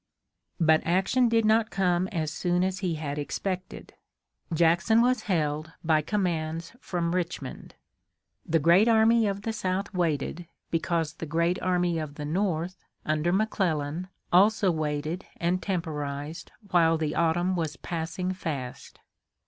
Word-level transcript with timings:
But 0.59 0.81
action 0.83 1.29
did 1.29 1.45
not 1.45 1.69
come 1.69 2.07
as 2.07 2.31
soon 2.31 2.63
as 2.63 2.79
he 2.79 2.95
had 2.95 3.19
expected. 3.19 3.93
Jackson 4.51 4.99
was 4.99 5.21
held 5.29 5.73
by 5.83 6.01
commands 6.01 6.75
from 6.79 7.13
Richmond. 7.13 7.75
The 8.43 8.57
great 8.57 8.87
army 8.87 9.27
of 9.27 9.43
the 9.43 9.53
South 9.53 9.93
waited, 9.93 10.47
because 10.71 11.13
the 11.13 11.27
great 11.27 11.61
army 11.61 11.99
of 11.99 12.15
the 12.15 12.25
North, 12.25 12.83
under 13.05 13.31
McClellan, 13.31 14.07
also 14.33 14.71
waited 14.71 15.27
and 15.37 15.61
temporized 15.61 16.51
while 16.71 16.97
the 16.97 17.13
autumn 17.13 17.55
was 17.55 17.75
passing 17.77 18.31
fast. 18.33 18.97